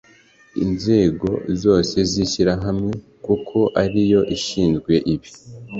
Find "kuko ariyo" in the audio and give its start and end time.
3.25-4.21